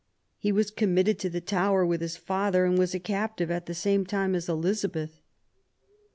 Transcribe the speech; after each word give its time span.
He 0.39 0.51
was 0.51 0.71
committed 0.71 1.19
to 1.19 1.29
the 1.29 1.41
Tower 1.41 1.85
with 1.85 2.01
his 2.01 2.17
father, 2.17 2.65
and 2.65 2.75
was 2.75 2.95
a 2.95 2.99
captive 2.99 3.51
at 3.51 3.67
the 3.67 3.75
same 3.75 4.03
time 4.03 4.33
as 4.33 4.49
Elizabeth. 4.49 5.21